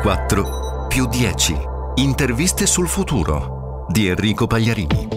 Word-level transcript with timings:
2024 0.00 0.86
più 0.88 1.06
10. 1.06 1.56
Interviste 1.96 2.64
sul 2.64 2.88
futuro 2.88 3.84
di 3.90 4.08
Enrico 4.08 4.46
Pagliarini. 4.46 5.08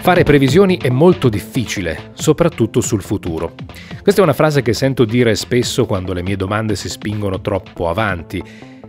Fare 0.00 0.24
previsioni 0.24 0.76
è 0.76 0.88
molto 0.88 1.28
difficile, 1.28 2.10
soprattutto 2.14 2.80
sul 2.80 3.00
futuro. 3.02 3.54
Questa 4.02 4.20
è 4.20 4.24
una 4.24 4.32
frase 4.32 4.62
che 4.62 4.72
sento 4.72 5.04
dire 5.04 5.36
spesso 5.36 5.86
quando 5.86 6.12
le 6.12 6.22
mie 6.22 6.34
domande 6.34 6.74
si 6.74 6.88
spingono 6.88 7.40
troppo 7.40 7.88
avanti. 7.88 8.42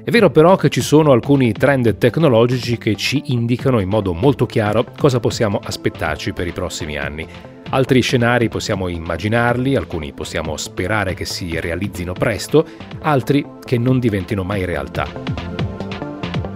È 0.08 0.10
vero 0.10 0.30
però 0.30 0.55
che 0.55 0.70
ci 0.70 0.80
sono 0.80 1.12
alcuni 1.12 1.52
trend 1.52 1.97
tecnologici 1.97 2.78
che 2.78 2.96
ci 2.96 3.24
indicano 3.25 3.82
in 3.82 3.89
modo 3.89 4.14
molto 4.14 4.46
chiaro 4.46 4.86
cosa 4.98 5.20
possiamo 5.20 5.60
aspettarci 5.61 6.32
per 6.32 6.48
i 6.48 6.54
prossimi 6.54 6.98
anni. 6.98 7.28
Altri 7.71 8.00
scenari 8.00 8.48
possiamo 8.48 8.88
immaginarli, 8.88 9.75
alcuni 9.75 10.14
possiamo 10.14 10.56
sperare 10.56 11.14
che 11.14 11.25
si 11.25 11.60
realizzino 11.60 12.14
presto, 12.14 12.65
altri 13.01 13.46
che 13.65 13.78
non 13.78 14.00
diventino 14.00 14.46
mai 14.46 14.64
realtà. 14.64 15.57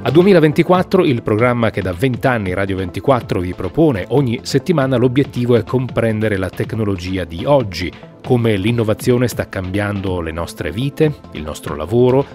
A 0.03 0.09
2024 0.09 1.05
il 1.05 1.21
programma 1.21 1.69
che 1.69 1.83
da 1.83 1.93
20 1.93 2.25
anni 2.25 2.53
Radio 2.55 2.77
24 2.77 3.39
vi 3.39 3.53
propone 3.53 4.05
ogni 4.09 4.39
settimana 4.41 4.97
l'obiettivo 4.97 5.55
è 5.55 5.63
comprendere 5.63 6.37
la 6.37 6.49
tecnologia 6.49 7.23
di 7.23 7.45
oggi, 7.45 7.93
come 8.25 8.57
l'innovazione 8.57 9.27
sta 9.27 9.47
cambiando 9.47 10.19
le 10.19 10.31
nostre 10.31 10.71
vite, 10.71 11.13
il 11.33 11.43
nostro 11.43 11.75
lavoro, 11.75 12.25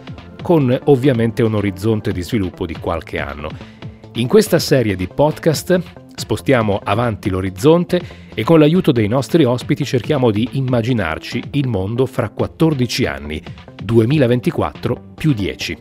con 0.40 0.78
ovviamente 0.84 1.42
un 1.42 1.56
orizzonte 1.56 2.12
di 2.12 2.22
sviluppo 2.22 2.66
di 2.66 2.76
qualche 2.78 3.18
anno. 3.18 3.48
In 4.14 4.28
questa 4.28 4.60
serie 4.60 4.94
di 4.94 5.08
podcast 5.08 5.80
spostiamo 6.14 6.80
avanti 6.84 7.30
l'orizzonte 7.30 8.00
e 8.32 8.44
con 8.44 8.60
l'aiuto 8.60 8.92
dei 8.92 9.08
nostri 9.08 9.42
ospiti 9.42 9.84
cerchiamo 9.84 10.30
di 10.30 10.50
immaginarci 10.52 11.42
il 11.50 11.66
mondo 11.66 12.06
fra 12.06 12.28
14 12.30 13.06
anni, 13.06 13.42
2024 13.82 15.14
più 15.16 15.32
10. 15.32 15.78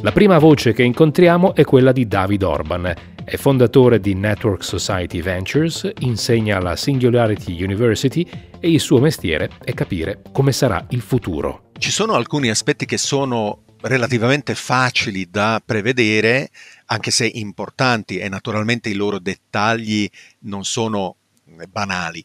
La 0.00 0.12
prima 0.12 0.38
voce 0.38 0.72
che 0.72 0.84
incontriamo 0.84 1.56
è 1.56 1.64
quella 1.64 1.90
di 1.90 2.06
David 2.06 2.44
Orban. 2.44 2.94
È 3.24 3.36
fondatore 3.36 3.98
di 3.98 4.14
Network 4.14 4.62
Society 4.62 5.20
Ventures, 5.20 5.90
insegna 5.98 6.58
alla 6.58 6.76
Singularity 6.76 7.60
University 7.60 8.24
e 8.60 8.70
il 8.70 8.78
suo 8.78 9.00
mestiere 9.00 9.50
è 9.64 9.74
capire 9.74 10.22
come 10.30 10.52
sarà 10.52 10.86
il 10.90 11.00
futuro. 11.00 11.70
Ci 11.76 11.90
sono 11.90 12.14
alcuni 12.14 12.48
aspetti 12.48 12.86
che 12.86 12.96
sono 12.96 13.64
relativamente 13.80 14.54
facili 14.54 15.28
da 15.28 15.60
prevedere, 15.64 16.50
anche 16.86 17.10
se 17.10 17.26
importanti 17.26 18.18
e 18.18 18.28
naturalmente 18.28 18.88
i 18.88 18.94
loro 18.94 19.18
dettagli 19.18 20.08
non 20.42 20.64
sono 20.64 21.16
eh, 21.58 21.66
banali. 21.66 22.24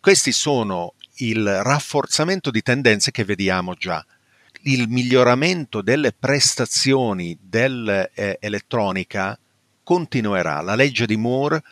Questi 0.00 0.32
sono 0.32 0.94
il 1.18 1.62
rafforzamento 1.62 2.50
di 2.50 2.62
tendenze 2.62 3.12
che 3.12 3.24
vediamo 3.24 3.74
già, 3.74 4.04
il 4.64 4.88
miglioramento 4.88 5.82
delle 5.82 6.12
prestazioni 6.12 7.36
dell'elettronica 7.40 9.38
continuerà. 9.82 10.60
La 10.60 10.74
legge 10.74 11.06
di 11.06 11.16
Moore 11.16 11.62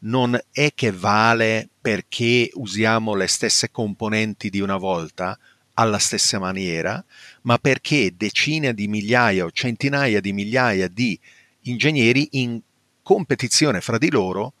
non 0.00 0.38
è 0.50 0.72
che 0.74 0.90
vale 0.90 1.68
perché 1.80 2.50
usiamo 2.54 3.14
le 3.14 3.28
stesse 3.28 3.70
componenti 3.70 4.50
di 4.50 4.60
una 4.60 4.76
volta 4.76 5.38
alla 5.74 5.98
stessa 5.98 6.38
maniera, 6.38 7.04
ma 7.42 7.58
perché 7.58 8.14
decine 8.16 8.74
di 8.74 8.88
migliaia 8.88 9.44
o 9.44 9.50
centinaia 9.50 10.20
di 10.20 10.32
migliaia 10.32 10.88
di 10.88 11.18
ingegneri 11.62 12.28
in 12.32 12.60
competizione 13.02 13.80
fra 13.80 13.98
di 13.98 14.10
loro 14.10 14.54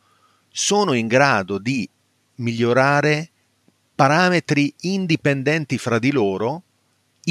sono 0.48 0.92
in 0.92 1.06
grado 1.06 1.58
di 1.58 1.88
migliorare 2.36 3.30
parametri 3.94 4.72
indipendenti 4.80 5.76
fra 5.78 5.98
di 5.98 6.10
loro 6.10 6.62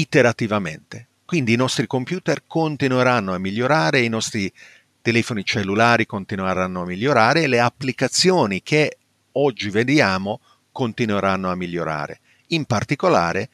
iterativamente. 0.00 1.08
Quindi 1.24 1.52
i 1.52 1.56
nostri 1.56 1.86
computer 1.86 2.44
continueranno 2.46 3.32
a 3.32 3.38
migliorare, 3.38 4.00
i 4.00 4.08
nostri 4.08 4.52
telefoni 5.00 5.44
cellulari 5.44 6.06
continueranno 6.06 6.82
a 6.82 6.86
migliorare 6.86 7.42
e 7.42 7.46
le 7.46 7.60
applicazioni 7.60 8.62
che 8.62 8.98
oggi 9.32 9.70
vediamo 9.70 10.40
continueranno 10.72 11.50
a 11.50 11.54
migliorare. 11.54 12.20
In 12.48 12.64
particolare 12.64 13.48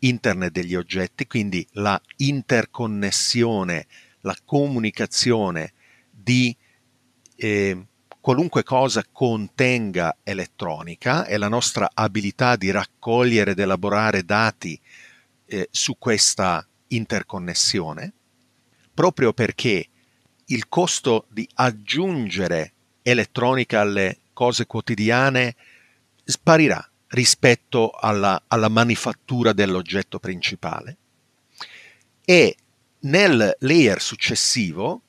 Internet 0.00 0.52
degli 0.52 0.74
oggetti, 0.74 1.26
quindi 1.26 1.66
la 1.72 2.00
interconnessione, 2.18 3.86
la 4.20 4.36
comunicazione 4.44 5.72
di 6.10 6.54
eh, 7.36 7.86
qualunque 8.20 8.62
cosa 8.62 9.04
contenga 9.10 10.18
elettronica 10.22 11.26
e 11.26 11.36
la 11.36 11.48
nostra 11.48 11.90
abilità 11.92 12.56
di 12.56 12.70
raccogliere 12.70 13.50
ed 13.50 13.58
elaborare 13.58 14.24
dati 14.24 14.80
eh, 15.46 15.68
su 15.70 15.96
questa 15.98 16.66
interconnessione, 16.88 18.12
proprio 18.92 19.32
perché 19.32 19.88
il 20.46 20.68
costo 20.68 21.26
di 21.30 21.48
aggiungere 21.54 22.72
elettronica 23.02 23.80
alle 23.80 24.18
cose 24.32 24.66
quotidiane 24.66 25.56
sparirà 26.24 26.86
rispetto 27.08 27.90
alla, 27.90 28.42
alla 28.48 28.68
manifattura 28.68 29.52
dell'oggetto 29.52 30.18
principale. 30.18 30.96
E 32.24 32.56
nel 33.00 33.56
layer 33.60 34.00
successivo, 34.00 35.02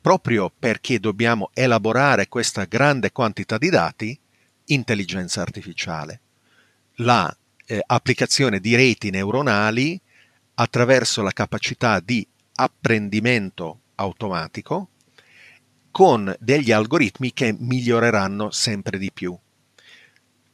proprio 0.00 0.50
perché 0.56 0.98
dobbiamo 0.98 1.50
elaborare 1.52 2.28
questa 2.28 2.64
grande 2.64 3.12
quantità 3.12 3.58
di 3.58 3.68
dati, 3.68 4.18
intelligenza 4.66 5.42
artificiale, 5.42 6.20
la 6.96 7.34
eh, 7.68 7.80
applicazione 7.86 8.58
di 8.58 8.74
reti 8.74 9.10
neuronali 9.10 10.00
attraverso 10.54 11.22
la 11.22 11.32
capacità 11.32 12.00
di 12.00 12.26
apprendimento 12.54 13.80
automatico 13.96 14.88
con 15.90 16.34
degli 16.40 16.72
algoritmi 16.72 17.32
che 17.32 17.54
miglioreranno 17.56 18.50
sempre 18.50 18.98
di 18.98 19.12
più 19.12 19.38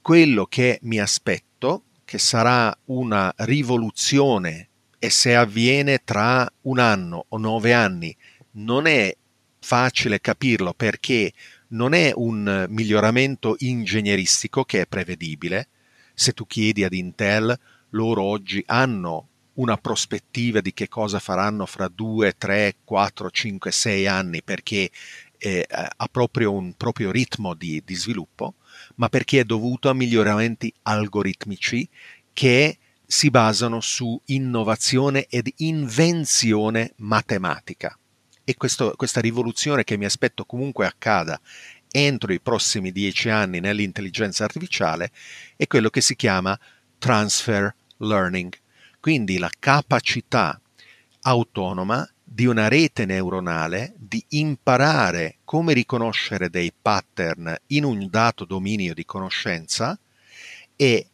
quello 0.04 0.44
che 0.44 0.80
mi 0.82 0.98
aspetto, 0.98 1.84
che 2.04 2.18
sarà 2.18 2.76
una 2.88 3.32
rivoluzione 3.38 4.68
e 4.98 5.08
se 5.08 5.34
avviene 5.34 6.02
tra 6.04 6.46
un 6.64 6.78
anno 6.78 7.24
o 7.26 7.38
nove 7.38 7.72
anni, 7.72 8.14
non 8.56 8.86
è 8.86 9.16
facile 9.60 10.20
capirlo 10.20 10.74
perché 10.74 11.32
non 11.68 11.94
è 11.94 12.12
un 12.14 12.66
miglioramento 12.68 13.56
ingegneristico 13.60 14.64
che 14.64 14.82
è 14.82 14.86
prevedibile. 14.86 15.68
Se 16.14 16.32
tu 16.32 16.46
chiedi 16.46 16.84
ad 16.84 16.92
Intel, 16.92 17.58
loro 17.90 18.22
oggi 18.22 18.62
hanno 18.66 19.28
una 19.54 19.76
prospettiva 19.76 20.60
di 20.60 20.72
che 20.72 20.88
cosa 20.88 21.18
faranno 21.18 21.66
fra 21.66 21.88
2, 21.88 22.36
3, 22.36 22.76
4, 22.84 23.30
5, 23.30 23.70
6 23.70 24.06
anni 24.06 24.42
perché 24.42 24.90
eh, 25.38 25.66
ha 25.68 26.08
proprio 26.10 26.52
un 26.52 26.74
proprio 26.74 27.10
ritmo 27.10 27.54
di, 27.54 27.82
di 27.84 27.94
sviluppo 27.94 28.54
ma 28.96 29.08
perché 29.08 29.40
è 29.40 29.44
dovuto 29.44 29.88
a 29.88 29.94
miglioramenti 29.94 30.72
algoritmici 30.82 31.88
che 32.32 32.78
si 33.06 33.30
basano 33.30 33.80
su 33.80 34.20
innovazione 34.26 35.26
ed 35.26 35.50
invenzione 35.58 36.94
matematica. 36.96 37.96
E 38.46 38.56
questo, 38.56 38.92
questa 38.96 39.20
rivoluzione 39.20 39.84
che 39.84 39.96
mi 39.96 40.04
aspetto 40.04 40.44
comunque 40.44 40.86
accada 40.86 41.40
entro 41.96 42.32
i 42.32 42.40
prossimi 42.40 42.90
dieci 42.90 43.28
anni 43.28 43.60
nell'intelligenza 43.60 44.42
artificiale 44.42 45.12
è 45.56 45.68
quello 45.68 45.90
che 45.90 46.00
si 46.00 46.16
chiama 46.16 46.58
transfer 46.98 47.72
learning, 47.98 48.52
quindi 48.98 49.38
la 49.38 49.50
capacità 49.56 50.60
autonoma 51.22 52.08
di 52.24 52.46
una 52.46 52.66
rete 52.66 53.04
neuronale 53.04 53.94
di 53.96 54.24
imparare 54.30 55.36
come 55.44 55.72
riconoscere 55.72 56.50
dei 56.50 56.72
pattern 56.72 57.56
in 57.68 57.84
un 57.84 58.08
dato 58.10 58.44
dominio 58.44 58.92
di 58.92 59.04
conoscenza 59.04 59.96
e 60.74 61.06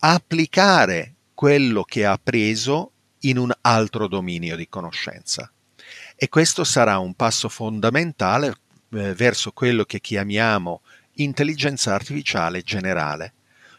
applicare 0.00 1.14
quello 1.32 1.84
che 1.84 2.04
ha 2.04 2.20
preso 2.22 2.92
in 3.20 3.38
un 3.38 3.50
altro 3.62 4.08
dominio 4.08 4.56
di 4.56 4.68
conoscenza. 4.68 5.50
E 6.14 6.28
questo 6.28 6.64
sarà 6.64 6.98
un 6.98 7.14
passo 7.14 7.48
fondamentale 7.48 8.54
eh, 8.90 9.14
verso 9.14 9.52
quello 9.52 9.84
che 9.84 10.00
chiamiamo 10.00 10.82
intelligenza 11.14 11.94
artificiale 11.94 12.62
generale, 12.62 13.32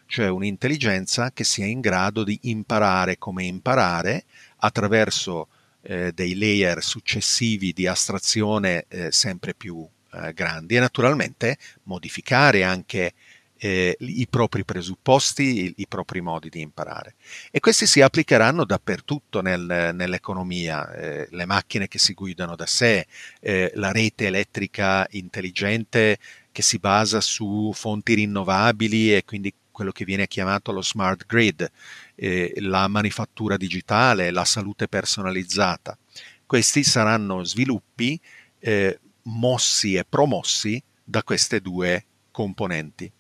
cioè 0.06 0.28
un'intelligenza 0.28 1.32
che 1.32 1.44
sia 1.44 1.66
in 1.66 1.80
grado 1.80 2.24
di 2.24 2.38
imparare 2.44 3.18
come 3.18 3.46
imparare 3.46 4.26
attraverso 4.58 5.48
eh, 5.82 6.12
dei 6.12 6.36
layer 6.36 6.84
successivi 6.84 7.72
di 7.72 7.88
astrazione 7.88 8.86
eh, 8.90 9.12
sempre 9.12 9.54
più 9.54 9.88
eh, 10.12 10.34
grandi 10.34 10.76
e 10.76 10.80
naturalmente 10.80 11.58
modificare 11.84 12.64
anche 12.64 13.14
eh, 13.60 13.96
i 14.00 14.28
propri 14.30 14.64
presupposti, 14.64 15.66
i, 15.66 15.74
i, 15.78 15.88
propri 15.88 16.22
modi 16.22 16.50
di 16.50 16.62
imparare. 16.62 17.16
E 17.52 17.60
questi 17.60 17.86
si 17.86 18.02
applicheranno 18.02 18.64
dappertutto 18.64 19.42
nel, 19.42 19.92
nell'economia, 19.94 20.92
eh, 20.94 21.28
le 21.30 21.46
macchine 21.46 21.88
che 21.88 22.00
si 22.00 22.14
guidano 22.14 22.56
da 22.56 22.66
sé, 22.66 23.06
eh, 23.42 23.72
la 23.76 23.92
rete 23.92 24.28
elettrica 24.28 25.06
intelligente 25.12 26.18
che 26.52 26.62
si 26.62 26.80
basa 26.80 27.20
su 27.22 27.72
fonti 27.74 28.14
rinnovabili 28.14 29.14
e 29.16 29.24
quindi 29.26 29.54
quello 29.72 29.92
che 29.92 30.06
viene 30.06 30.28
chiamato 30.28 30.72
lo 30.72 30.82
smart 30.82 31.26
grid, 31.26 31.70
eh, 32.16 32.54
la 32.58 32.88
manifattura 32.88 33.58
digitale, 33.58 34.32
la 34.32 34.46
salute 34.46 34.88
personalizzata. 34.88 35.98
Questi 36.46 36.84
saranno 36.84 37.44
sviluppi 37.44 38.20
eh, 38.60 39.00
mossi 39.24 39.96
e 39.96 40.06
promossi 40.06 40.82
da 41.04 41.24
queste 41.24 41.62
due 41.62 42.06
componenti. 42.32 43.12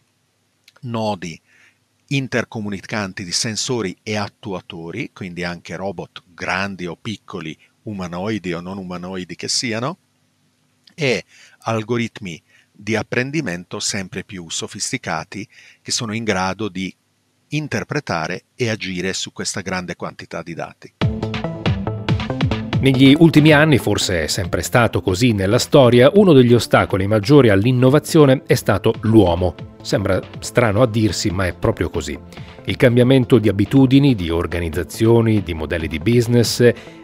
Nodi 0.81 1.39
intercomunicanti 2.09 3.23
di 3.23 3.31
sensori 3.31 3.95
e 4.01 4.15
attuatori, 4.15 5.11
quindi 5.13 5.43
anche 5.43 5.75
robot 5.75 6.23
grandi 6.33 6.85
o 6.85 6.95
piccoli, 6.95 7.57
umanoidi 7.83 8.53
o 8.53 8.61
non 8.61 8.77
umanoidi 8.77 9.35
che 9.35 9.47
siano, 9.47 9.97
e 10.95 11.23
algoritmi 11.59 12.41
di 12.71 12.95
apprendimento 12.95 13.79
sempre 13.79 14.23
più 14.23 14.49
sofisticati 14.49 15.47
che 15.81 15.91
sono 15.91 16.13
in 16.13 16.23
grado 16.23 16.67
di 16.67 16.93
interpretare 17.49 18.43
e 18.55 18.69
agire 18.69 19.13
su 19.13 19.31
questa 19.31 19.61
grande 19.61 19.95
quantità 19.95 20.41
di 20.41 20.53
dati. 20.53 20.93
Negli 22.81 23.13
ultimi 23.17 23.51
anni, 23.51 23.77
forse 23.77 24.23
è 24.23 24.27
sempre 24.27 24.61
stato 24.61 25.01
così 25.01 25.33
nella 25.33 25.59
storia, 25.59 26.09
uno 26.13 26.31
degli 26.31 26.53
ostacoli 26.53 27.07
maggiori 27.07 27.49
all'innovazione 27.49 28.43
è 28.45 28.55
stato 28.55 28.93
l'uomo. 29.01 29.68
Sembra 29.81 30.19
strano 30.39 30.81
a 30.81 30.87
dirsi, 30.87 31.29
ma 31.29 31.47
è 31.47 31.53
proprio 31.53 31.89
così. 31.89 32.17
Il 32.65 32.75
cambiamento 32.75 33.39
di 33.39 33.49
abitudini, 33.49 34.13
di 34.13 34.29
organizzazioni, 34.29 35.41
di 35.41 35.53
modelli 35.53 35.87
di 35.87 35.99
business 35.99 36.61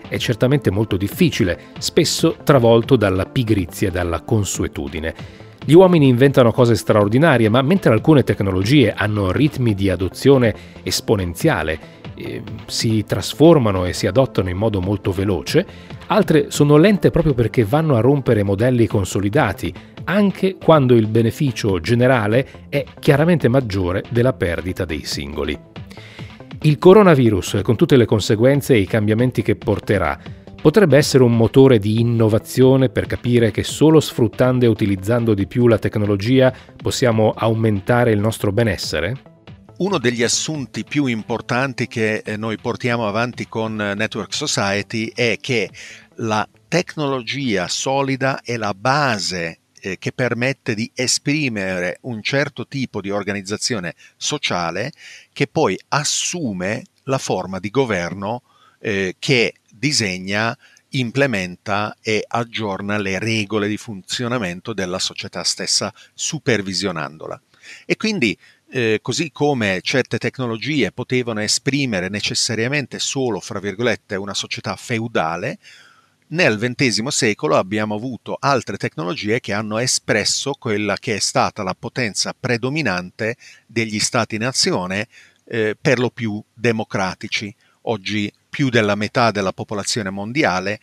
è 0.08 0.18
certamente 0.18 0.70
molto 0.70 0.98
difficile, 0.98 1.60
spesso 1.80 2.38
travolto 2.44 2.96
dalla 2.96 3.26
pigrizia 3.26 3.88
e 3.88 3.92
dalla 3.92 4.22
consuetudine. 4.22 5.14
Gli 5.66 5.74
uomini 5.74 6.08
inventano 6.08 6.52
cose 6.52 6.76
straordinarie, 6.76 7.50
ma 7.50 7.64
mentre 7.64 7.92
alcune 7.92 8.24
tecnologie 8.24 8.94
hanno 8.94 9.32
ritmi 9.32 9.74
di 9.74 9.90
adozione 9.90 10.54
esponenziale, 10.84 11.80
eh, 12.16 12.42
si 12.66 13.04
trasformano 13.06 13.86
e 13.86 13.94
si 13.94 14.08
adottano 14.08 14.50
in 14.50 14.58
modo 14.58 14.82
molto 14.82 15.12
veloce, 15.12 15.66
altre 16.08 16.50
sono 16.50 16.78
lente 16.78 17.12
proprio 17.12 17.34
perché 17.34 17.64
vanno 17.64 17.96
a 17.96 18.02
rompere 18.02 18.44
modelli 18.44 18.88
consolidati, 18.88 19.74
anche 20.06 20.58
quando 20.58 20.96
il 20.96 21.08
beneficio 21.08 21.80
generale 21.80 22.68
è 22.70 22.84
chiaramente 23.00 23.48
maggiore 23.48 24.04
della 24.10 24.34
perdita 24.34 24.86
dei 24.86 25.04
singoli. 25.04 25.58
Il 26.62 26.80
coronavirus, 26.80 27.60
con 27.62 27.76
tutte 27.76 27.96
le 27.96 28.06
conseguenze 28.06 28.74
e 28.74 28.80
i 28.80 28.88
cambiamenti 28.88 29.42
che 29.42 29.56
porterà, 29.56 30.18
potrebbe 30.62 30.98
essere 30.98 31.24
un 31.24 31.38
motore 31.38 31.78
di 31.78 32.00
innovazione 32.00 32.90
per 32.90 33.06
capire 33.06 33.52
che 33.52 33.64
solo 33.64 34.00
sfruttando 34.00 34.66
e 34.66 34.68
utilizzando 34.68 35.36
di 35.36 35.46
più 35.46 35.68
la 35.68 35.78
tecnologia 35.78 36.52
possiamo 36.76 37.34
aumentare 37.36 38.12
il 38.12 38.20
nostro 38.20 38.52
benessere? 38.52 39.35
Uno 39.78 39.98
degli 39.98 40.24
assunti 40.24 40.86
più 40.86 41.06
importanti 41.08 41.88
che 41.88 42.22
eh, 42.24 42.38
noi 42.38 42.58
portiamo 42.58 43.10
avanti 43.10 43.50
con 43.50 43.82
eh, 43.82 43.94
Network 43.94 44.34
Society 44.34 45.12
è 45.14 45.38
che 45.42 45.70
la 46.20 46.48
tecnologia 46.70 47.68
solida 47.68 48.40
è 48.42 48.56
la 48.56 48.74
base 48.74 49.60
eh, 49.82 49.98
che 49.98 50.14
permette 50.14 50.76
di 50.76 50.90
esprimere 50.96 51.98
un 52.04 52.24
certo 52.24 52.66
tipo 52.70 53.02
di 53.02 53.10
organizzazione 53.10 53.96
sociale 54.16 54.94
che 55.34 55.46
poi 55.48 55.78
assume 55.90 56.84
la 57.04 57.18
forma 57.18 57.60
di 57.60 57.70
governo 57.70 58.44
che 59.18 59.56
disegna, 59.68 60.56
implementa 60.90 61.98
e 62.04 62.24
aggiorna 62.28 63.00
le 63.00 63.18
regole 63.18 63.68
di 63.68 63.78
funzionamento 63.78 64.74
della 64.74 65.00
società 65.00 65.44
stessa, 65.44 65.92
supervisionandola. 66.14 67.42
E 67.86 67.96
quindi 67.96 68.38
eh, 68.76 69.00
così 69.02 69.32
come 69.32 69.80
certe 69.82 70.18
tecnologie 70.18 70.92
potevano 70.92 71.40
esprimere 71.40 72.10
necessariamente 72.10 73.00
solo, 73.00 73.40
fra 73.40 73.62
virgolette, 73.62 74.18
una 74.18 74.34
società 74.34 74.76
feudale, 74.76 75.60
nel 76.28 76.58
XX 76.58 77.08
secolo 77.08 77.56
abbiamo 77.56 77.96
avuto 77.96 78.36
altre 78.38 78.76
tecnologie 78.76 79.40
che 79.40 79.54
hanno 79.54 79.78
espresso 79.78 80.52
quella 80.60 80.98
che 80.98 81.16
è 81.16 81.20
stata 81.20 81.64
la 81.64 81.74
potenza 81.74 82.36
predominante 82.38 83.38
degli 83.66 84.00
stati-nazione, 84.00 85.08
eh, 85.46 85.78
per 85.80 85.98
lo 85.98 86.10
più 86.10 86.44
democratici. 86.54 87.56
Oggi 87.84 88.30
più 88.50 88.68
della 88.68 88.96
metà 88.96 89.32
della 89.32 89.54
popolazione 89.54 90.10
mondiale 90.10 90.82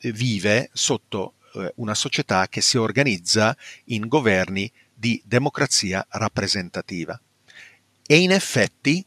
eh, 0.00 0.10
vive 0.10 0.68
sotto 0.72 1.34
eh, 1.54 1.72
una 1.76 1.94
società 1.94 2.48
che 2.48 2.60
si 2.60 2.76
organizza 2.76 3.56
in 3.84 4.08
governi 4.08 4.68
di 5.00 5.22
democrazia 5.24 6.06
rappresentativa. 6.10 7.18
E 8.06 8.18
in 8.18 8.32
effetti 8.32 9.02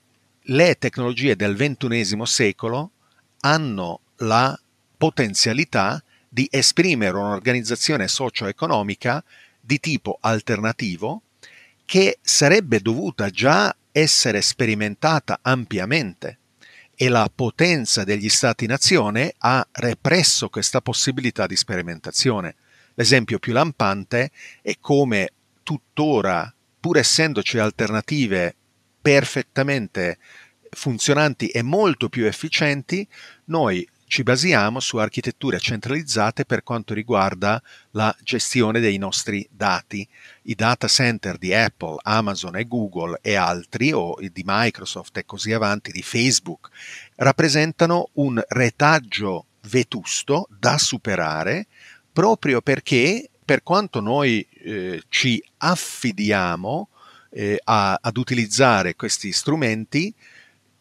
le 0.48 0.76
tecnologie 0.80 1.36
del 1.36 1.56
XXI 1.56 2.20
secolo 2.24 2.92
hanno 3.42 4.00
la 4.18 4.60
potenzialità 4.98 6.04
di 6.28 6.48
esprimere 6.50 7.16
un'organizzazione 7.16 8.08
socio-economica 8.08 9.24
di 9.62 9.80
tipo 9.80 10.18
alternativo 10.20 11.22
che 11.86 12.18
sarebbe 12.22 12.80
dovuta 12.80 13.30
già 13.30 13.76
essere 13.92 14.42
sperimentata 14.42 15.40
ampiamente 15.44 16.40
e 16.96 17.08
la 17.08 17.30
potenza 17.34 18.04
degli 18.04 18.30
stati-nazione 18.30 19.36
ha 19.38 19.68
represso 19.74 20.50
questa 20.50 20.82
possibilità 20.82 21.46
di 21.46 21.56
sperimentazione. 21.56 22.56
L'esempio 22.96 23.38
più 23.38 23.54
lampante 23.54 24.32
è 24.62 24.76
come 24.80 25.30
tuttora, 25.64 26.54
pur 26.80 26.98
essendoci 26.98 27.58
alternative 27.58 28.56
perfettamente 29.02 30.18
funzionanti 30.70 31.48
e 31.48 31.62
molto 31.62 32.10
più 32.10 32.26
efficienti, 32.26 33.08
noi 33.46 33.88
ci 34.14 34.22
basiamo 34.22 34.80
su 34.80 34.98
architetture 34.98 35.58
centralizzate 35.58 36.46
per 36.46 36.62
quanto 36.62 36.94
riguarda 36.94 37.60
la 37.92 38.16
gestione 38.22 38.80
dei 38.80 38.98
nostri 38.98 39.48
dati. 39.50 40.08
I 40.44 40.54
data 40.54 40.88
center 40.88 41.40
di 41.40 41.52
Apple, 41.52 41.98
Amazon 42.04 42.56
e 42.58 42.68
Google 42.68 43.18
e 43.24 43.34
altri, 43.34 43.92
o 43.92 44.16
di 44.20 44.44
Microsoft 44.46 45.18
e 45.18 45.26
così 45.26 45.52
avanti, 45.52 45.92
di 45.92 46.04
Facebook, 46.04 46.70
rappresentano 47.16 48.10
un 48.14 48.40
retaggio 48.50 49.46
vetusto 49.62 50.48
da 50.60 50.78
superare 50.78 51.66
proprio 52.12 52.62
perché 52.62 53.30
per 53.44 53.64
quanto 53.64 54.00
noi 54.00 54.48
eh, 54.64 55.04
ci 55.10 55.44
affidiamo 55.58 56.90
eh, 57.30 57.60
a, 57.64 58.00
ad 58.02 58.18
utilizzare 58.18 58.96
questi 58.96 59.32
strumenti, 59.32 60.14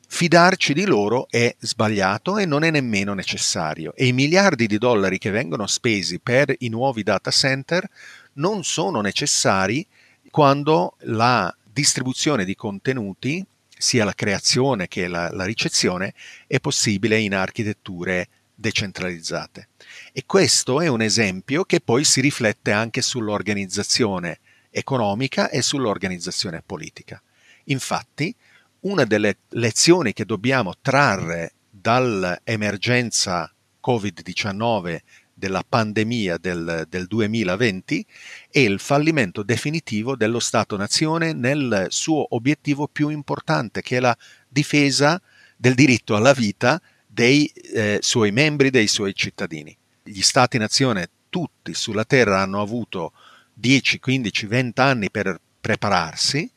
fidarci 0.07 0.75
di 0.75 0.85
loro 0.85 1.27
è 1.31 1.55
sbagliato 1.59 2.39
e 2.39 2.47
non 2.47 2.65
è 2.65 2.71
nemmeno 2.71 3.15
necessario. 3.15 3.95
E 3.95 4.07
i 4.07 4.13
miliardi 4.13 4.67
di 4.67 4.79
dollari 4.79 5.19
che 5.19 5.31
vengono 5.31 5.67
spesi 5.67 6.19
per 6.21 6.55
i 6.59 6.69
nuovi 6.69 7.03
data 7.03 7.31
center 7.31 7.89
non 8.35 8.65
sono 8.65 9.01
necessari 9.01 9.87
quando 10.31 10.97
la 11.01 11.55
distribuzione 11.63 12.45
di 12.45 12.55
contenuti, 12.55 13.45
sia 13.77 14.05
la 14.05 14.15
creazione 14.15 14.87
che 14.87 15.09
la, 15.09 15.31
la 15.33 15.45
ricezione, 15.45 16.15
è 16.47 16.61
possibile 16.61 17.19
in 17.19 17.35
architetture 17.35 18.29
decentralizzate. 18.63 19.69
E 20.13 20.23
questo 20.25 20.81
è 20.81 20.87
un 20.87 21.03
esempio 21.03 21.65
che 21.65 21.81
poi 21.81 22.05
si 22.05 22.23
riflette 22.23 22.73
anche 22.73 23.03
sull'organizzazione 23.03 24.39
economica 24.71 25.51
e 25.51 25.61
sull'organizzazione 25.61 26.63
politica. 26.65 27.21
Infatti, 27.65 28.35
una 28.81 29.05
delle 29.05 29.39
lezioni 29.51 30.15
che 30.15 30.25
dobbiamo 30.25 30.73
trarre 30.81 31.53
dall'emergenza 31.69 33.53
Covid-19 33.85 35.01
della 35.35 35.65
pandemia 35.69 36.39
del, 36.39 36.87
del, 36.89 37.07
2020 37.07 38.07
è 38.49 38.61
il 38.61 38.79
fallimento 38.79 39.43
definitivo 39.43 40.15
dello 40.15 40.39
Stato-nazione 40.39 41.33
nel 41.33 41.87
suo 41.89 42.35
obiettivo 42.35 42.87
più 42.87 43.09
importante, 43.09 43.83
che 43.83 43.97
è 43.97 44.01
la 44.01 44.17
difesa 44.49 45.21
del 45.57 45.75
diritto 45.75 46.15
alla 46.15 46.33
vita 46.33 46.81
dei 47.13 47.47
eh, 47.47 47.99
suoi 48.01 48.33
membri, 48.33 48.71
dei 48.71 48.87
suoi 48.87 49.15
cittadini. 49.15 49.77
Gli 50.03 50.23
stati-nazione 50.23 51.11
tutti 51.29 51.75
sulla 51.75 52.05
Terra 52.05 52.41
hanno 52.41 52.63
avuto 52.63 53.13
10, 53.53 53.99
15, 54.01 54.47
20 54.47 54.81
anni 54.81 55.11
per 55.11 55.39
prepararsi 55.61 56.51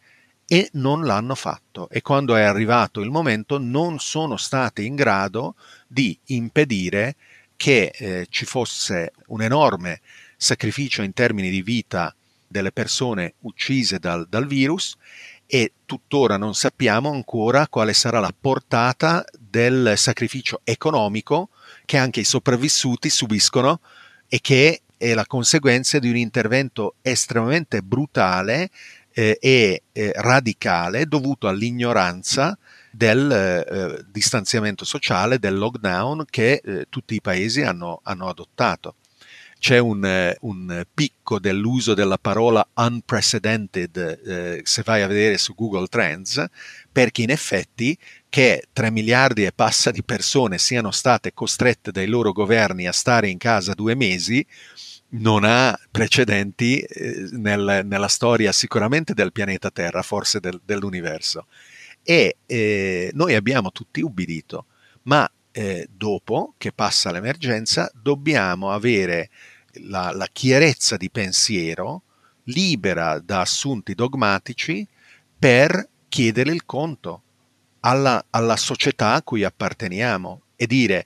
e 0.48 0.70
non 0.74 1.04
l'hanno 1.04 1.36
fatto. 1.36 1.90
E 1.90 2.02
quando 2.02 2.36
è 2.36 2.44
arrivato 2.44 3.02
il 3.02 3.10
momento 3.10 3.58
non 3.58 4.00
sono 4.00 4.38
stati 4.38 4.86
in 4.86 4.96
grado 4.96 5.56
di 5.88 6.18
impedire 6.28 7.16
che 7.58 7.92
eh, 7.94 8.28
ci 8.30 8.46
fosse 8.46 9.12
un 9.28 9.42
enorme 9.42 10.00
sacrificio 10.38 11.02
in 11.02 11.14
termini 11.14 11.50
di 11.50 11.62
vita 11.62 12.16
delle 12.48 12.72
persone 12.72 13.34
uccise 13.42 14.00
dal, 14.00 14.26
dal 14.30 14.48
virus 14.48 14.96
e 15.48 15.74
tuttora 15.86 16.38
non 16.38 16.56
sappiamo 16.56 17.12
ancora 17.12 17.68
quale 17.68 17.94
sarà 17.94 18.20
la 18.20 18.34
portata 18.38 19.24
del 19.38 19.94
sacrificio 19.96 20.62
economico 20.64 21.50
che 21.86 21.98
anche 21.98 22.22
i 22.22 22.26
sopravvissuti 22.26 23.10
subiscono 23.10 23.80
e 24.28 24.40
che 24.42 24.82
è 24.98 25.14
la 25.14 25.26
conseguenza 25.26 26.00
di 26.00 26.10
un 26.10 26.18
intervento 26.18 26.96
estremamente 27.02 27.82
brutale 27.82 28.70
eh, 29.14 29.38
e 29.40 29.84
eh, 29.92 30.12
radicale 30.16 31.06
dovuto 31.06 31.48
all'ignoranza 31.48 32.58
del 32.92 33.32
eh, 33.32 34.06
distanziamento 34.10 34.86
sociale, 34.86 35.38
del 35.38 35.58
lockdown 35.58 36.26
che 36.30 36.62
eh, 36.64 36.86
tutti 36.90 37.16
i 37.16 37.22
paesi 37.22 37.62
hanno, 37.62 38.00
hanno 38.04 38.28
adottato. 38.28 38.96
C'è 39.66 39.80
un, 39.80 40.06
eh, 40.06 40.38
un, 40.42 40.86
picco 40.94 41.40
dell'uso 41.40 41.96
della 41.96 42.20
parola 42.20 42.64
unprecedented 42.76 43.98
eh, 44.24 44.62
se 44.64 44.84
vai 44.84 45.02
a 45.02 45.08
vedere 45.08 45.40
su 45.40 45.56
Google 45.56 45.88
Trends, 45.88 46.46
perché 46.92 47.24
in 47.24 47.32
effetti 47.32 47.98
che 48.30 48.68
3 48.72 48.92
miliardi 48.92 49.44
e 49.44 49.52
passa 49.52 49.90
di 49.90 50.04
persone 50.04 50.60
siano 50.60 50.92
state 50.92 51.34
costrette 51.34 51.90
dai 51.90 52.06
loro 52.06 52.32
governi 52.32 52.86
a 52.86 52.92
stare 52.92 53.28
in 53.28 53.40
casa 53.40 53.74
due 53.74 53.96
mesi 53.96 54.46
non 55.14 55.44
ha 55.44 55.76
precedenti 55.90 56.82
eh, 56.82 57.30
nel, 57.32 57.82
nella 57.86 58.08
storia 58.08 58.52
sicuramente 58.52 59.16
del 59.16 59.32
pianeta 59.32 59.72
Terra, 59.72 60.04
forse 60.04 60.40
del, 60.40 60.62
dell'universo. 60.64 61.48
E 62.04 62.38
eh, 62.46 63.10
noi 63.16 63.34
abbiamo 63.34 63.72
tutti 63.72 64.02
ubbidito, 64.02 64.68
ma 65.06 65.28
eh, 65.52 65.88
dopo 65.90 66.54
che 66.56 66.72
passa 66.72 67.12
l'emergenza 67.12 67.90
dobbiamo 68.00 68.70
avere 68.70 69.32
la, 69.84 70.12
la 70.12 70.28
chiarezza 70.32 70.98
di 70.98 71.10
pensiero 71.10 72.04
libera 72.46 73.20
da 73.20 73.42
assunti 73.42 73.94
dogmatici 73.94 74.88
per 75.38 75.90
chiedere 76.08 76.52
il 76.52 76.66
conto 76.66 77.22
alla, 77.82 78.24
alla 78.30 78.58
società 78.58 79.14
a 79.14 79.22
cui 79.22 79.44
apparteniamo 79.44 80.42
e 80.56 80.68
dire 80.68 81.06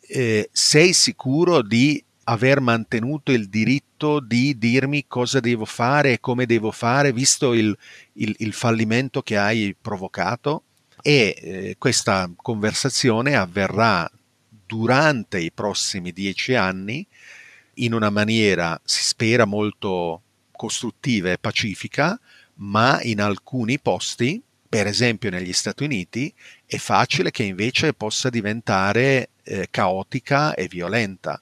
eh, 0.00 0.48
sei 0.52 0.92
sicuro 0.92 1.62
di 1.62 2.02
aver 2.28 2.60
mantenuto 2.60 3.32
il 3.32 3.48
diritto 3.48 4.20
di 4.20 4.58
dirmi 4.58 5.06
cosa 5.06 5.40
devo 5.40 5.64
fare 5.64 6.12
e 6.12 6.20
come 6.20 6.46
devo 6.46 6.70
fare, 6.70 7.12
visto 7.12 7.54
il, 7.54 7.76
il, 8.14 8.34
il 8.38 8.52
fallimento 8.52 9.22
che 9.22 9.36
hai 9.36 9.76
provocato. 9.80 10.62
E 11.02 11.36
eh, 11.38 11.76
questa 11.78 12.28
conversazione 12.34 13.36
avverrà 13.36 14.10
durante 14.66 15.38
i 15.38 15.52
prossimi 15.52 16.10
dieci 16.10 16.54
anni 16.54 17.06
in 17.76 17.94
una 17.94 18.10
maniera, 18.10 18.80
si 18.84 19.02
spera, 19.02 19.44
molto 19.44 20.22
costruttiva 20.52 21.30
e 21.30 21.38
pacifica, 21.38 22.18
ma 22.54 23.00
in 23.02 23.20
alcuni 23.20 23.78
posti, 23.78 24.42
per 24.68 24.86
esempio 24.86 25.30
negli 25.30 25.52
Stati 25.52 25.84
Uniti, 25.84 26.32
è 26.64 26.76
facile 26.76 27.30
che 27.30 27.42
invece 27.42 27.92
possa 27.92 28.30
diventare 28.30 29.30
eh, 29.42 29.68
caotica 29.70 30.54
e 30.54 30.68
violenta 30.68 31.40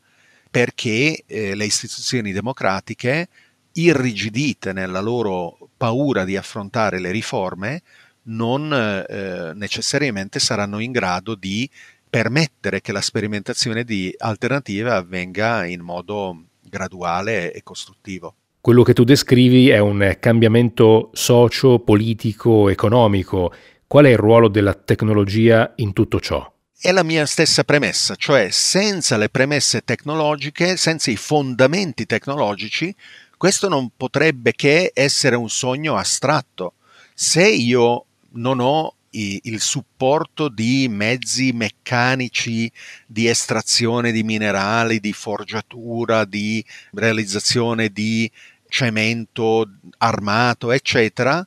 perché 0.55 1.25
eh, 1.27 1.57
le 1.57 1.65
istituzioni 1.65 2.31
democratiche, 2.31 3.29
irrigidite 3.73 4.73
nella 4.73 5.01
loro 5.01 5.71
paura 5.77 6.25
di 6.25 6.37
affrontare 6.37 7.01
le 7.01 7.11
riforme, 7.11 7.83
non 8.27 8.73
eh, 8.73 9.53
necessariamente 9.55 10.39
saranno 10.39 10.79
in 10.79 10.93
grado 10.93 11.35
di 11.35 11.69
permettere 12.15 12.81
che 12.81 12.93
la 12.93 13.01
sperimentazione 13.01 13.83
di 13.83 14.15
alternative 14.17 14.93
avvenga 14.93 15.65
in 15.65 15.81
modo 15.81 16.45
graduale 16.63 17.53
e 17.53 17.65
costruttivo. 17.65 18.37
Quello 18.61 18.85
che 18.85 18.93
tu 18.93 19.03
descrivi 19.03 19.69
è 19.71 19.79
un 19.79 20.17
cambiamento 20.21 21.11
socio, 21.13 21.81
politico, 21.81 22.69
economico. 22.69 23.53
Qual 23.89 24.05
è 24.05 24.11
il 24.11 24.17
ruolo 24.17 24.47
della 24.47 24.75
tecnologia 24.75 25.73
in 25.77 25.93
tutto 25.93 26.21
ciò? 26.21 26.49
è 26.81 26.93
la 26.93 27.03
mia 27.03 27.25
stessa 27.25 27.65
premessa, 27.65 28.15
cioè 28.15 28.51
senza 28.51 29.17
le 29.17 29.31
premesse 29.31 29.81
tecnologiche, 29.85 30.77
senza 30.77 31.11
i 31.11 31.17
fondamenti 31.17 32.05
tecnologici, 32.05 32.95
questo 33.39 33.71
non 33.71 33.89
potrebbe 33.97 34.53
che 34.53 34.91
essere 34.93 35.35
un 35.35 35.49
sogno 35.49 35.97
astratto. 35.97 36.75
Se 37.15 37.49
io 37.49 38.05
non 38.33 38.61
ho 38.61 38.97
il 39.15 39.61
supporto 39.61 40.49
di 40.49 40.89
mezzi 40.89 41.53
meccanici 41.53 42.71
di 43.07 43.29
estrazione 43.29 44.13
di 44.13 44.23
minerali, 44.23 45.01
di 45.01 45.13
forgiatura, 45.13 46.25
di 46.25 46.65
realizzazione 46.93 47.91
di 47.91 48.31
cemento 48.69 49.69
armato, 49.99 50.73
eccetera, 50.73 51.47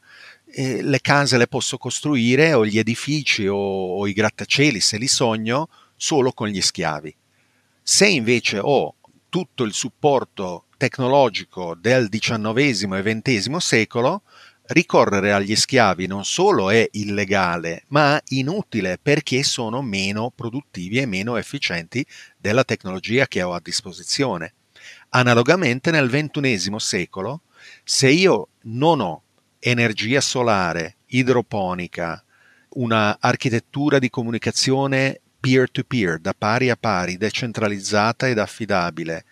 eh, 0.49 0.81
le 0.81 1.01
case 1.01 1.37
le 1.37 1.47
posso 1.47 1.77
costruire 1.77 2.53
o 2.53 2.65
gli 2.65 2.77
edifici 2.77 3.47
o, 3.47 3.57
o 3.57 4.07
i 4.07 4.13
grattacieli, 4.13 4.79
se 4.79 4.97
li 4.97 5.07
sogno, 5.07 5.67
solo 5.95 6.31
con 6.31 6.47
gli 6.47 6.61
schiavi. 6.61 7.13
Se 7.83 8.07
invece 8.07 8.59
ho 8.59 8.95
tutto 9.29 9.63
il 9.63 9.73
supporto 9.73 10.65
tecnologico 10.77 11.75
del 11.75 12.07
XIX 12.09 12.93
e 12.93 13.21
XX 13.21 13.55
secolo, 13.57 14.21
ricorrere 14.67 15.31
agli 15.31 15.55
schiavi 15.55 16.07
non 16.07 16.25
solo 16.25 16.69
è 16.69 16.87
illegale, 16.91 17.83
ma 17.87 18.19
inutile 18.29 18.97
perché 19.01 19.43
sono 19.43 19.81
meno 19.81 20.31
produttivi 20.35 20.97
e 20.97 21.05
meno 21.05 21.37
efficienti 21.37 22.05
della 22.37 22.63
tecnologia 22.63 23.27
che 23.27 23.41
ho 23.41 23.53
a 23.53 23.61
disposizione. 23.61 24.53
Analogamente 25.09 25.91
nel 25.91 26.09
XXI 26.09 26.75
secolo, 26.77 27.41
se 27.83 28.09
io 28.09 28.49
non 28.63 28.99
ho 28.99 29.23
energia 29.59 30.21
solare, 30.21 30.97
idroponica, 31.07 32.23
una 32.69 33.17
architettura 33.19 33.99
di 33.99 34.09
comunicazione 34.09 35.21
peer-to-peer, 35.39 36.19
da 36.19 36.33
pari 36.37 36.69
a 36.69 36.75
pari, 36.75 37.17
decentralizzata 37.17 38.27
ed 38.27 38.37
affidabile, 38.37 39.25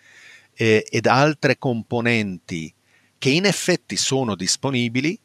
eh, 0.54 0.86
ed 0.88 1.06
altre 1.06 1.58
componenti 1.58 2.72
che 3.18 3.30
in 3.30 3.44
effetti 3.44 3.96
sono 3.96 4.34
disponibili, 4.34 5.18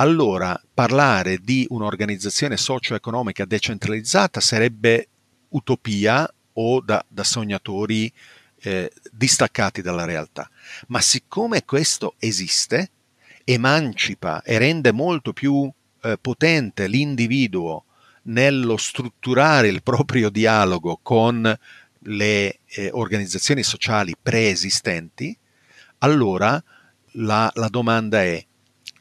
allora 0.00 0.60
parlare 0.72 1.38
di 1.38 1.66
un'organizzazione 1.70 2.56
socio-economica 2.56 3.44
decentralizzata 3.44 4.40
sarebbe 4.40 5.08
utopia 5.50 6.28
o 6.54 6.80
da, 6.80 7.04
da 7.06 7.24
sognatori 7.24 8.12
eh, 8.60 8.92
distaccati 9.10 9.82
dalla 9.82 10.04
realtà. 10.04 10.48
Ma 10.88 11.00
siccome 11.00 11.64
questo 11.64 12.14
esiste, 12.18 12.90
emancipa 13.44 14.42
e 14.42 14.58
rende 14.58 14.92
molto 14.92 15.32
più 15.32 15.70
eh, 16.02 16.18
potente 16.20 16.86
l'individuo 16.86 17.84
nello 18.22 18.76
strutturare 18.76 19.68
il 19.68 19.82
proprio 19.82 20.28
dialogo 20.28 20.98
con 21.02 21.58
le 22.02 22.58
eh, 22.66 22.90
organizzazioni 22.92 23.62
sociali 23.62 24.14
preesistenti, 24.20 25.36
allora 25.98 26.62
la, 27.12 27.50
la 27.54 27.68
domanda 27.68 28.22
è 28.22 28.44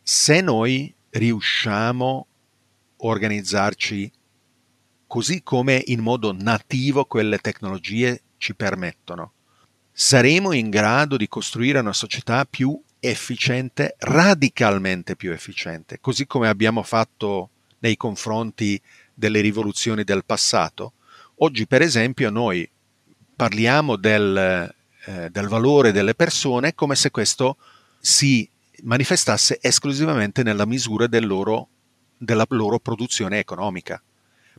se 0.09 0.39
noi 0.39 0.95
riusciamo 1.09 2.27
a 2.29 3.05
organizzarci 3.07 4.09
così 5.05 5.43
come 5.43 5.83
in 5.87 5.99
modo 5.99 6.31
nativo 6.31 7.03
quelle 7.03 7.39
tecnologie 7.39 8.21
ci 8.37 8.55
permettono, 8.55 9.33
saremo 9.91 10.53
in 10.53 10.69
grado 10.69 11.17
di 11.17 11.27
costruire 11.27 11.79
una 11.79 11.91
società 11.91 12.45
più 12.45 12.81
efficiente, 13.01 13.95
radicalmente 13.99 15.17
più 15.17 15.33
efficiente, 15.33 15.99
così 15.99 16.25
come 16.25 16.47
abbiamo 16.47 16.83
fatto 16.83 17.49
nei 17.79 17.97
confronti 17.97 18.81
delle 19.13 19.41
rivoluzioni 19.41 20.05
del 20.05 20.23
passato. 20.23 20.93
Oggi, 21.39 21.67
per 21.67 21.81
esempio, 21.81 22.29
noi 22.29 22.67
parliamo 23.35 23.97
del, 23.97 24.73
eh, 25.05 25.29
del 25.29 25.47
valore 25.49 25.91
delle 25.91 26.15
persone 26.15 26.75
come 26.75 26.95
se 26.95 27.11
questo 27.11 27.57
si 27.99 28.49
manifestasse 28.83 29.57
esclusivamente 29.61 30.43
nella 30.43 30.65
misura 30.65 31.07
del 31.07 31.25
loro, 31.25 31.69
della 32.17 32.45
loro 32.49 32.79
produzione 32.79 33.39
economica. 33.39 34.01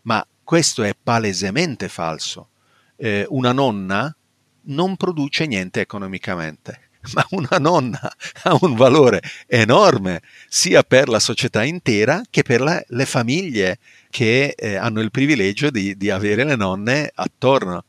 Ma 0.03 0.27
questo 0.43 0.83
è 0.83 0.95
palesemente 1.01 1.89
falso. 1.89 2.51
Eh, 2.97 3.27
una 3.29 3.53
nonna 3.53 4.15
non 4.63 4.97
produce 4.97 5.47
niente 5.47 5.81
economicamente 5.81 6.89
ma 7.15 7.27
una 7.31 7.59
nonna 7.59 8.01
ha 8.45 8.59
un 8.61 8.75
valore 8.75 9.23
enorme 9.47 10.23
sia 10.49 10.83
per 10.83 11.09
la 11.09 11.21
società 11.21 11.65
intera 11.65 12.23
che 12.29 12.43
per 12.43 12.61
la, 12.61 12.83
le 12.89 13.07
famiglie 13.07 13.79
che 14.11 14.55
eh, 14.57 14.77
hanno 14.77 15.01
il 15.01 15.11
privilegio 15.11 15.71
di, 15.71 15.97
di 15.97 16.11
avere 16.11 16.45
le 16.45 16.57
nonne 16.57 17.11
attorno. 17.15 17.85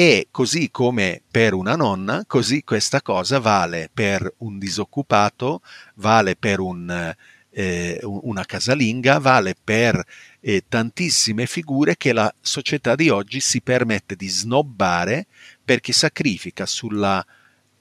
E 0.00 0.28
così 0.30 0.70
come 0.70 1.22
per 1.28 1.54
una 1.54 1.74
nonna, 1.74 2.22
così 2.24 2.62
questa 2.62 3.02
cosa 3.02 3.40
vale 3.40 3.90
per 3.92 4.32
un 4.38 4.56
disoccupato, 4.56 5.60
vale 5.94 6.36
per 6.36 6.60
un, 6.60 7.16
eh, 7.50 8.00
una 8.04 8.44
casalinga, 8.44 9.18
vale 9.18 9.56
per 9.60 10.00
eh, 10.38 10.62
tantissime 10.68 11.46
figure 11.46 11.96
che 11.96 12.12
la 12.12 12.32
società 12.40 12.94
di 12.94 13.08
oggi 13.08 13.40
si 13.40 13.60
permette 13.60 14.14
di 14.14 14.28
snobbare 14.28 15.26
perché 15.64 15.92
sacrifica 15.92 16.64
sulla 16.64 17.26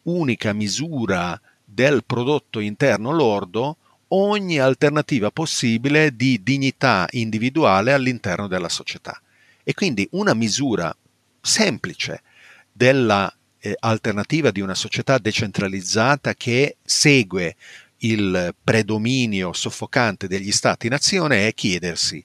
unica 0.05 0.53
misura 0.53 1.39
del 1.63 2.03
prodotto 2.03 2.59
interno 2.59 3.11
lordo 3.11 3.77
ogni 4.07 4.57
alternativa 4.57 5.29
possibile 5.29 6.15
di 6.15 6.41
dignità 6.41 7.05
individuale 7.11 7.93
all'interno 7.93 8.47
della 8.47 8.69
società. 8.69 9.21
E 9.63 9.75
quindi 9.75 10.07
una 10.13 10.33
misura 10.33 10.91
semplice 11.47 12.21
dell'alternativa 12.71 14.49
eh, 14.49 14.51
di 14.51 14.61
una 14.61 14.75
società 14.75 15.17
decentralizzata 15.17 16.35
che 16.35 16.77
segue 16.83 17.55
il 18.01 18.53
predominio 18.63 19.53
soffocante 19.53 20.27
degli 20.27 20.51
stati-nazione 20.51 21.47
è 21.47 21.53
chiedersi 21.55 22.23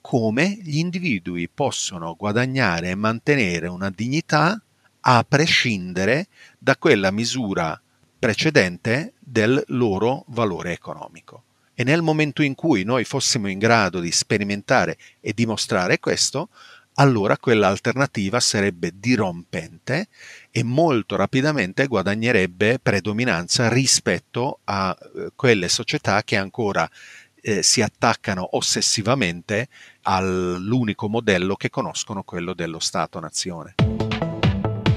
come 0.00 0.56
gli 0.62 0.78
individui 0.78 1.48
possono 1.48 2.14
guadagnare 2.14 2.90
e 2.90 2.94
mantenere 2.94 3.66
una 3.66 3.90
dignità 3.90 4.62
a 5.00 5.24
prescindere 5.28 6.28
da 6.58 6.76
quella 6.76 7.10
misura 7.10 7.78
precedente 8.16 9.14
del 9.18 9.60
loro 9.68 10.24
valore 10.28 10.70
economico. 10.70 11.42
E 11.74 11.82
nel 11.82 12.02
momento 12.02 12.42
in 12.42 12.54
cui 12.54 12.84
noi 12.84 13.04
fossimo 13.04 13.48
in 13.48 13.58
grado 13.58 13.98
di 13.98 14.12
sperimentare 14.12 14.96
e 15.20 15.32
dimostrare 15.34 15.98
questo, 15.98 16.48
allora 16.96 17.36
quell'alternativa 17.38 18.40
sarebbe 18.40 18.92
dirompente 18.94 20.08
e 20.50 20.62
molto 20.62 21.16
rapidamente 21.16 21.86
guadagnerebbe 21.86 22.78
predominanza 22.80 23.68
rispetto 23.68 24.60
a 24.64 24.96
eh, 24.98 25.30
quelle 25.34 25.68
società 25.68 26.22
che 26.22 26.36
ancora 26.36 26.88
eh, 27.40 27.62
si 27.62 27.82
attaccano 27.82 28.56
ossessivamente 28.56 29.68
all'unico 30.02 31.08
modello 31.08 31.54
che 31.54 31.70
conoscono, 31.70 32.22
quello 32.22 32.54
dello 32.54 32.78
Stato-nazione. 32.78 33.74